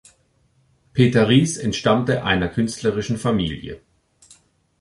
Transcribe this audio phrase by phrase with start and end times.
[0.93, 3.79] Peter Ries entstammte einer künstlerischen Familie.